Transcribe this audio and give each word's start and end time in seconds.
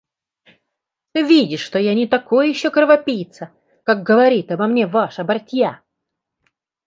Ты 1.11 1.21
видишь, 1.21 1.59
что 1.63 1.77
я 1.77 1.93
не 1.93 2.07
такой 2.07 2.49
еще 2.49 2.71
кровопийца, 2.71 3.51
как 3.83 4.01
говорит 4.01 4.49
обо 4.51 4.65
мне 4.65 4.87
ваша 4.87 5.23
братья. 5.23 5.83